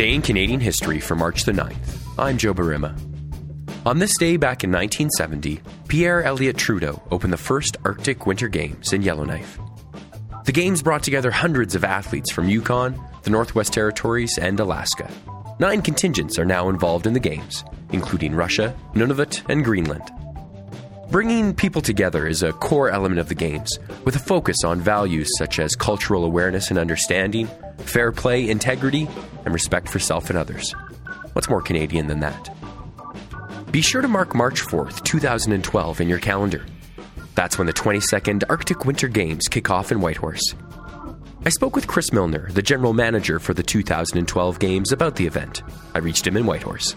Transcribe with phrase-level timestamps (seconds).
[0.00, 2.98] Today in Canadian history for March the 9th, I'm Joe Barima.
[3.84, 8.94] On this day back in 1970, Pierre Elliott Trudeau opened the first Arctic Winter Games
[8.94, 9.58] in Yellowknife.
[10.46, 15.10] The Games brought together hundreds of athletes from Yukon, the Northwest Territories, and Alaska.
[15.58, 17.62] Nine contingents are now involved in the Games,
[17.92, 20.10] including Russia, Nunavut, and Greenland.
[21.10, 25.28] Bringing people together is a core element of the Games, with a focus on values
[25.36, 29.08] such as cultural awareness and understanding, fair play, integrity,
[29.44, 30.72] and respect for self and others.
[31.32, 32.54] What's more Canadian than that?
[33.70, 36.64] Be sure to mark March 4th, 2012 in your calendar.
[37.34, 40.54] That's when the 22nd Arctic Winter Games kick off in Whitehorse.
[41.44, 45.62] I spoke with Chris Milner, the general manager for the 2012 Games, about the event.
[45.94, 46.94] I reached him in Whitehorse.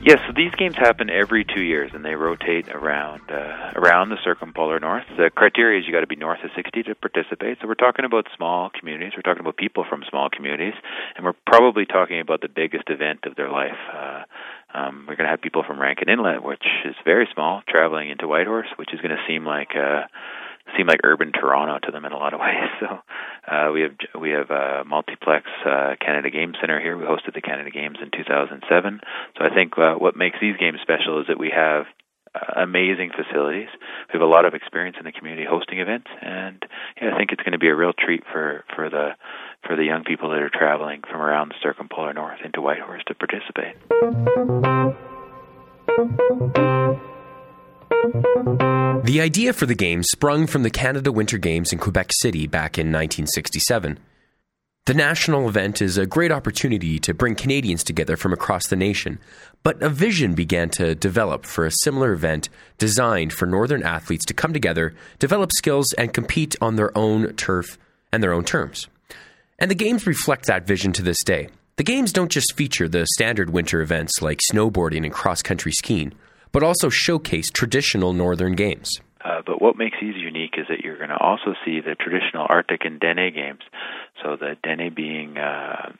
[0.00, 4.16] Yes, so these games happen every two years, and they rotate around uh, around the
[4.22, 5.04] circumpolar north.
[5.16, 7.58] The criteria is you got to be north of 60 to participate.
[7.60, 9.12] So we're talking about small communities.
[9.16, 10.74] We're talking about people from small communities,
[11.16, 13.76] and we're probably talking about the biggest event of their life.
[13.92, 14.22] Uh,
[14.72, 18.28] um, we're going to have people from Rankin Inlet, which is very small, traveling into
[18.28, 19.74] Whitehorse, which is going to seem like.
[19.74, 20.02] Uh,
[20.76, 22.68] seem like urban Toronto to them in a lot of ways.
[22.80, 22.86] So
[23.50, 26.96] uh, we have we have a multiplex uh, Canada Games Center here.
[26.96, 29.00] We hosted the Canada Games in 2007.
[29.38, 31.86] So I think uh, what makes these games special is that we have
[32.34, 33.68] uh, amazing facilities.
[34.12, 36.62] We have a lot of experience in the community hosting events, and
[37.00, 39.10] yeah, I think it's going to be a real treat for for the
[39.66, 43.14] for the young people that are traveling from around the circumpolar north into Whitehorse to
[43.14, 43.76] participate.
[47.90, 52.76] The idea for the Games sprung from the Canada Winter Games in Quebec City back
[52.76, 53.98] in 1967.
[54.86, 59.18] The national event is a great opportunity to bring Canadians together from across the nation,
[59.62, 64.34] but a vision began to develop for a similar event designed for Northern athletes to
[64.34, 67.78] come together, develop skills, and compete on their own turf
[68.12, 68.88] and their own terms.
[69.58, 71.48] And the Games reflect that vision to this day.
[71.76, 76.12] The Games don't just feature the standard winter events like snowboarding and cross country skiing
[76.52, 78.90] but also showcase traditional northern games.
[79.24, 82.46] Uh, but what makes these unique is that you're going to also see the traditional
[82.48, 83.60] Arctic and Dene games.
[84.22, 85.92] So the Dene being uh,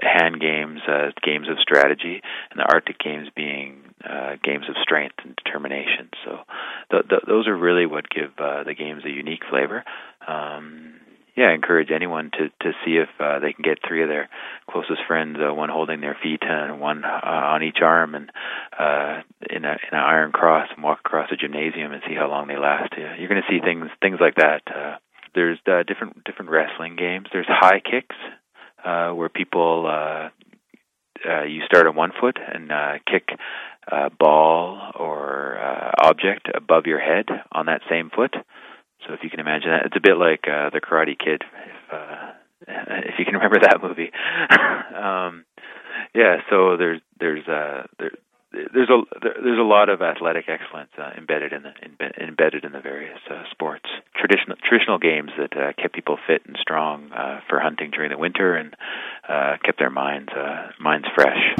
[0.00, 5.16] hand games, uh, games of strategy, and the Arctic games being uh, games of strength
[5.24, 6.10] and determination.
[6.24, 6.38] So
[6.90, 9.82] th- th- those are really what give uh, the games a unique flavor.
[10.28, 10.94] Um,
[11.36, 14.28] yeah, I encourage anyone to to see if uh, they can get three of their
[14.70, 18.30] closest friends, uh, one holding their feet and one uh, on each arm, and
[18.78, 19.20] uh,
[19.50, 22.48] in a in an iron cross, and walk across a gymnasium and see how long
[22.48, 22.94] they last.
[22.96, 24.62] Yeah, you're going to see things things like that.
[24.66, 24.96] Uh,
[25.34, 27.26] there's uh, different different wrestling games.
[27.30, 28.16] There's high kicks
[28.82, 30.28] uh, where people uh,
[31.28, 33.28] uh, you start on one foot and uh, kick
[33.90, 38.34] a ball or uh, object above your head on that same foot.
[39.06, 41.94] So if you can imagine that, it's a bit like uh, the Karate Kid, if
[41.94, 42.32] uh,
[43.06, 44.10] if you can remember that movie.
[44.96, 45.44] um,
[46.14, 48.10] yeah, so there's there's uh, there,
[48.52, 52.72] there's a there's a lot of athletic excellence uh, embedded in the in, embedded in
[52.72, 57.40] the various uh, sports traditional traditional games that uh, kept people fit and strong uh,
[57.48, 58.74] for hunting during the winter and
[59.28, 61.54] uh, kept their minds uh, minds fresh.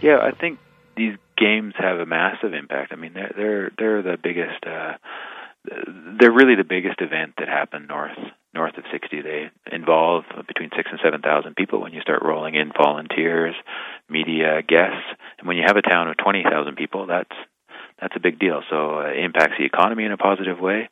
[0.00, 0.58] Yeah, I think
[0.96, 2.92] these games have a massive impact.
[2.92, 4.64] I mean, they're they're they're the biggest.
[4.66, 4.94] Uh,
[6.18, 8.18] they're really the biggest event that happened north
[8.54, 9.22] north of 60.
[9.22, 13.54] They involve between six and seven thousand people when you start rolling in volunteers,
[14.08, 15.06] media, guests,
[15.38, 17.34] and when you have a town of 20,000 people, that's
[18.00, 18.62] that's a big deal.
[18.68, 20.88] So uh, it impacts the economy in a positive way.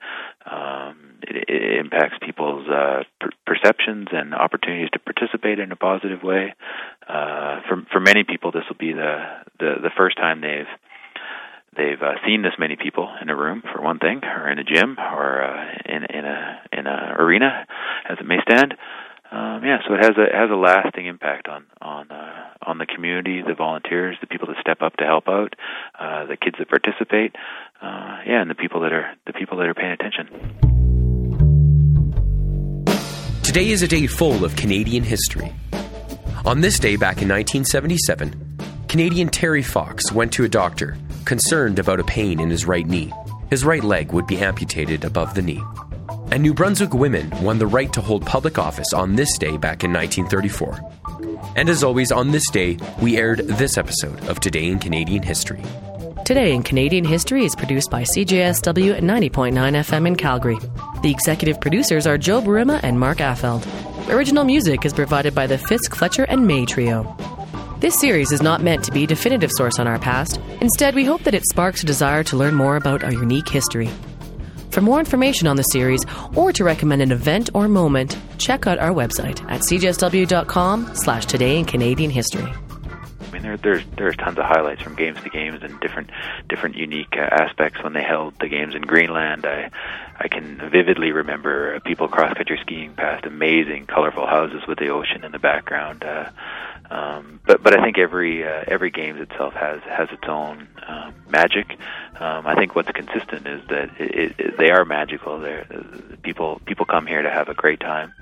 [0.46, 6.54] Um, it, impacts people's uh, per- perceptions and opportunities to participate in a positive way.
[7.08, 9.18] Uh, for for many people, this will be the
[9.58, 10.70] the, the first time they've
[11.76, 14.64] they've uh, seen this many people in a room, for one thing, or in a
[14.64, 17.66] gym, or uh, in in a in a arena,
[18.08, 18.74] as it may stand.
[19.32, 22.78] Um, yeah, so it has a it has a lasting impact on on uh, on
[22.78, 25.54] the community, the volunteers, the people that step up to help out,
[25.98, 27.36] uh, the kids that participate,
[27.80, 30.69] uh, yeah, and the people that are the people that are paying attention.
[33.50, 35.52] Today is a day full of Canadian history.
[36.44, 41.98] On this day back in 1977, Canadian Terry Fox went to a doctor concerned about
[41.98, 43.12] a pain in his right knee.
[43.48, 45.60] His right leg would be amputated above the knee
[46.32, 49.82] and New Brunswick women won the right to hold public office on this day back
[49.82, 51.52] in 1934.
[51.56, 55.62] And as always, on this day, we aired this episode of Today in Canadian History.
[56.30, 60.60] Today in Canadian History is produced by CJSW at 90.9 FM in Calgary.
[61.02, 63.66] The executive producers are Joe Barima and Mark Affeld.
[64.08, 67.16] Original music is provided by the Fisk, Fletcher, and May Trio.
[67.80, 70.40] This series is not meant to be a definitive source on our past.
[70.60, 73.90] Instead, we hope that it sparks a desire to learn more about our unique history.
[74.70, 76.06] For more information on the series
[76.36, 81.58] or to recommend an event or moment, check out our website at cjsw.com slash today
[81.58, 82.52] in Canadian history.
[83.40, 86.10] Mean, there, there's there's tons of highlights from games to games and different
[86.48, 87.82] different unique uh, aspects.
[87.82, 89.70] When they held the games in Greenland, I
[90.18, 95.24] I can vividly remember people cross country skiing past amazing, colorful houses with the ocean
[95.24, 96.04] in the background.
[96.04, 96.30] Uh,
[96.90, 101.14] um, but but I think every uh, every games itself has has its own um,
[101.28, 101.78] magic.
[102.18, 105.40] Um, I think what's consistent is that it, it, they are magical.
[105.40, 105.66] They're,
[106.22, 108.12] people people come here to have a great time.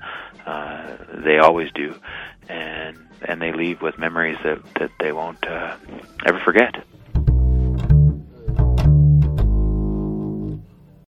[0.45, 0.95] Uh,
[1.25, 1.95] they always do,
[2.49, 5.75] and and they leave with memories that that they won't uh,
[6.25, 6.83] ever forget.